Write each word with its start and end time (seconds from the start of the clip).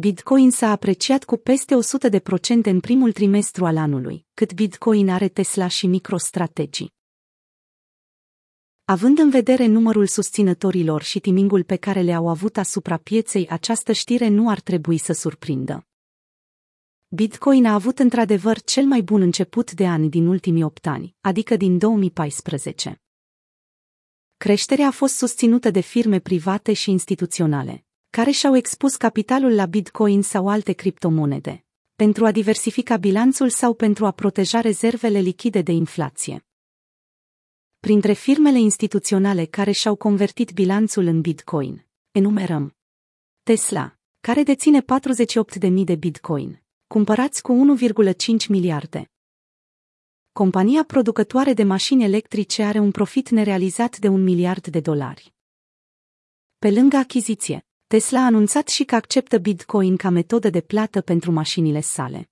Bitcoin 0.00 0.50
s-a 0.50 0.70
apreciat 0.70 1.24
cu 1.24 1.36
peste 1.36 1.74
100% 1.74 2.62
în 2.62 2.80
primul 2.80 3.12
trimestru 3.12 3.66
al 3.66 3.76
anului, 3.76 4.26
cât 4.34 4.54
Bitcoin 4.54 5.08
are 5.08 5.28
Tesla 5.28 5.68
și 5.68 5.86
MicroStrategy. 5.86 6.86
Având 8.84 9.18
în 9.18 9.30
vedere 9.30 9.66
numărul 9.66 10.06
susținătorilor 10.06 11.02
și 11.02 11.20
timingul 11.20 11.64
pe 11.64 11.76
care 11.76 12.00
le-au 12.00 12.28
avut 12.28 12.56
asupra 12.56 12.96
pieței, 12.96 13.48
această 13.48 13.92
știre 13.92 14.28
nu 14.28 14.48
ar 14.48 14.60
trebui 14.60 14.98
să 14.98 15.12
surprindă. 15.12 15.86
Bitcoin 17.08 17.66
a 17.66 17.74
avut 17.74 17.98
într-adevăr 17.98 18.60
cel 18.60 18.84
mai 18.84 19.02
bun 19.02 19.20
început 19.20 19.72
de 19.72 19.86
ani 19.86 20.08
din 20.08 20.26
ultimii 20.26 20.62
8 20.62 20.86
ani, 20.86 21.16
adică 21.20 21.56
din 21.56 21.78
2014. 21.78 23.00
Creșterea 24.36 24.86
a 24.86 24.90
fost 24.90 25.16
susținută 25.16 25.70
de 25.70 25.80
firme 25.80 26.18
private 26.18 26.72
și 26.72 26.90
instituționale, 26.90 27.84
care 28.10 28.30
și-au 28.30 28.56
expus 28.56 28.96
capitalul 28.96 29.54
la 29.54 29.66
Bitcoin 29.66 30.22
sau 30.22 30.48
alte 30.48 30.72
criptomonede, 30.72 31.64
pentru 31.94 32.24
a 32.26 32.30
diversifica 32.30 32.96
bilanțul 32.96 33.50
sau 33.50 33.74
pentru 33.74 34.06
a 34.06 34.10
proteja 34.10 34.60
rezervele 34.60 35.18
lichide 35.18 35.62
de 35.62 35.72
inflație. 35.72 36.44
Printre 37.80 38.12
firmele 38.12 38.58
instituționale 38.58 39.44
care 39.44 39.70
și-au 39.70 39.96
convertit 39.96 40.52
bilanțul 40.52 41.06
în 41.06 41.20
Bitcoin, 41.20 41.86
enumerăm 42.10 42.76
Tesla, 43.42 43.98
care 44.20 44.42
deține 44.42 44.84
48.000 45.60 45.84
de 45.84 45.94
Bitcoin, 45.94 46.62
cumpărați 46.86 47.42
cu 47.42 47.76
1,5 47.78 48.46
miliarde. 48.48 49.10
Compania 50.32 50.84
producătoare 50.84 51.52
de 51.52 51.62
mașini 51.62 52.04
electrice 52.04 52.62
are 52.62 52.78
un 52.78 52.90
profit 52.90 53.28
nerealizat 53.28 53.98
de 53.98 54.08
un 54.08 54.22
miliard 54.22 54.66
de 54.66 54.80
dolari. 54.80 55.34
Pe 56.58 56.70
lângă 56.70 56.96
achiziție, 56.96 57.64
Tesla 57.92 58.20
a 58.20 58.24
anunțat 58.24 58.68
și 58.68 58.84
că 58.84 58.94
acceptă 58.94 59.38
Bitcoin 59.38 59.96
ca 59.96 60.10
metodă 60.10 60.50
de 60.50 60.60
plată 60.60 61.00
pentru 61.00 61.32
mașinile 61.32 61.80
sale. 61.80 62.30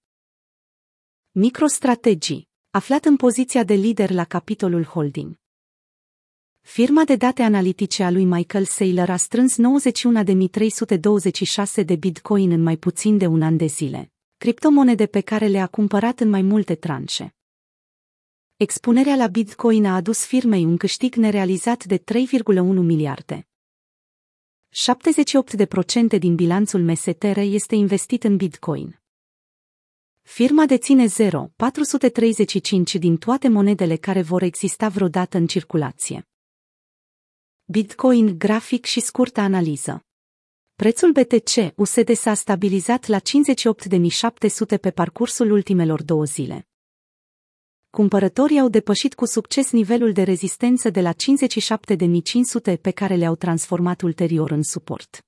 MicroStrategy, 1.31 2.49
aflat 2.71 3.05
în 3.05 3.17
poziția 3.17 3.65
de 3.65 3.75
lider 3.75 4.11
la 4.11 4.25
capitolul 4.25 4.85
holding. 4.85 5.39
Firma 6.61 7.05
de 7.05 7.17
date 7.17 7.43
analitice 7.43 8.05
a 8.05 8.11
lui 8.11 8.25
Michael 8.25 8.65
Saylor 8.65 9.11
a 9.11 9.17
strâns 9.17 9.57
91.326 11.81 11.85
de 11.85 11.97
bitcoin 11.97 12.51
în 12.51 12.63
mai 12.63 12.77
puțin 12.77 13.19
de 13.19 13.27
un 13.27 13.43
an 13.43 13.57
de 13.57 13.67
zile, 13.67 14.13
criptomonede 14.37 15.07
pe 15.07 15.21
care 15.21 15.47
le-a 15.47 15.67
cumpărat 15.67 16.21
în 16.21 16.29
mai 16.29 16.43
multe 16.43 16.75
tranșe. 16.75 17.35
Expunerea 18.57 19.17
la 19.17 19.27
bitcoin 19.27 19.85
a 19.85 19.95
adus 19.95 20.25
firmei 20.25 20.65
un 20.65 20.77
câștig 20.77 21.15
nerealizat 21.15 21.85
de 21.85 21.99
3,1 21.99 22.05
miliarde. 22.75 23.48
78% 24.71 26.19
din 26.19 26.35
bilanțul 26.35 26.81
MSTR 26.81 27.39
este 27.39 27.75
investit 27.75 28.25
în 28.25 28.37
bitcoin. 28.37 29.01
Firma 30.23 30.67
deține 30.67 31.07
0,435 31.07 32.95
din 32.95 33.17
toate 33.17 33.49
monedele 33.49 33.97
care 33.97 34.23
vor 34.23 34.43
exista 34.43 34.89
vreodată 34.89 35.37
în 35.37 35.47
circulație. 35.47 36.29
Bitcoin 37.65 38.39
grafic 38.39 38.85
și 38.85 39.01
scurtă 39.01 39.41
analiză. 39.41 40.07
Prețul 40.75 41.13
BTC 41.13 41.73
USD 41.77 42.15
s-a 42.15 42.35
stabilizat 42.35 43.07
la 43.07 43.19
58.700 43.19 44.81
pe 44.81 44.91
parcursul 44.91 45.51
ultimelor 45.51 46.03
două 46.03 46.25
zile. 46.25 46.68
Cumpărătorii 47.91 48.61
au 48.61 48.69
depășit 48.69 49.15
cu 49.15 49.27
succes 49.27 49.71
nivelul 49.71 50.13
de 50.13 50.23
rezistență 50.23 50.91
de 50.91 51.01
la 51.01 51.13
57.500 51.13 52.81
pe 52.81 52.91
care 52.91 53.15
le-au 53.15 53.35
transformat 53.35 54.03
ulterior 54.03 54.51
în 54.51 54.63
suport. 54.63 55.27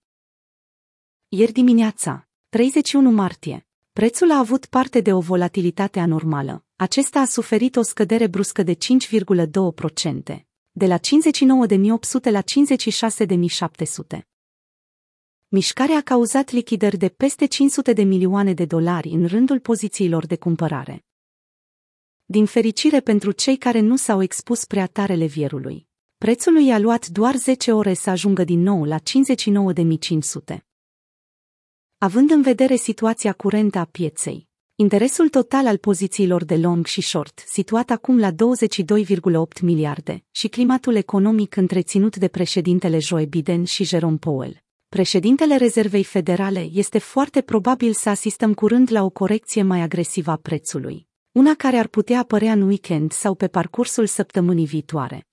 Ieri 1.29 1.53
dimineața, 1.53 2.29
31 2.49 3.11
martie, 3.11 3.67
prețul 3.93 4.31
a 4.31 4.39
avut 4.39 4.67
parte 4.67 5.01
de 5.01 5.13
o 5.13 5.21
volatilitate 5.21 6.01
anormală. 6.01 6.65
Acesta 6.77 7.21
a 7.21 7.25
suferit 7.25 7.77
o 7.77 7.83
scădere 7.83 8.27
bruscă 8.27 8.63
de 8.63 8.75
5,2%, 8.75 10.41
de 10.71 10.87
la 10.87 10.99
59.800 10.99 11.03
la 12.23 12.43
56.700. 14.17 14.21
Mișcarea 15.49 15.97
a 15.97 16.01
cauzat 16.01 16.51
lichidări 16.51 16.97
de 16.97 17.09
peste 17.09 17.47
500 17.47 17.93
de 17.93 18.03
milioane 18.03 18.55
de 18.55 18.65
dolari 18.65 19.09
în 19.09 19.27
rândul 19.27 19.61
pozițiilor 19.61 20.27
de 20.27 20.37
cumpărare. 20.37 21.05
Din 22.31 22.47
fericire 22.47 23.01
pentru 23.01 23.31
cei 23.31 23.57
care 23.57 23.81
nu 23.81 23.97
s-au 23.97 24.23
expus 24.23 24.65
prea 24.65 24.87
tare 24.87 25.15
levierului, 25.15 25.87
prețul 26.19 26.53
lui 26.53 26.71
a 26.71 26.79
luat 26.79 27.07
doar 27.07 27.37
10 27.37 27.73
ore 27.73 27.95
să 27.95 28.11
ajungă 28.11 28.45
din 28.45 28.61
nou 28.61 28.85
la 28.85 28.99
59.500. 28.99 30.59
Având 31.99 32.31
în 32.31 32.43
vedere 32.43 32.77
situația 32.77 33.33
curentă 33.33 33.79
a 33.79 33.85
pieței, 33.85 34.49
Interesul 34.75 35.29
total 35.29 35.67
al 35.67 35.77
pozițiilor 35.77 36.45
de 36.45 36.57
long 36.57 36.87
și 36.87 37.01
short, 37.01 37.45
situat 37.47 37.91
acum 37.91 38.19
la 38.19 38.31
22,8 38.31 39.61
miliarde, 39.63 40.25
și 40.31 40.49
climatul 40.49 40.95
economic 40.95 41.57
întreținut 41.57 42.17
de 42.17 42.29
președintele 42.29 42.99
Joe 42.99 43.25
Biden 43.25 43.65
și 43.65 43.85
Jerome 43.85 44.17
Powell. 44.17 44.63
Președintele 44.89 45.57
Rezervei 45.57 46.05
Federale 46.05 46.69
este 46.73 46.99
foarte 46.99 47.41
probabil 47.41 47.93
să 47.93 48.09
asistăm 48.09 48.55
curând 48.55 48.93
la 48.93 49.05
o 49.05 49.11
corecție 49.11 49.63
mai 49.63 49.81
agresivă 49.81 50.31
a 50.31 50.37
prețului, 50.37 51.09
una 51.33 51.55
care 51.55 51.77
ar 51.77 51.87
putea 51.87 52.19
apărea 52.19 52.53
în 52.53 52.63
weekend 52.63 53.13
sau 53.13 53.35
pe 53.35 53.49
parcursul 53.49 54.07
săptămânii 54.07 54.67
viitoare. 54.67 55.30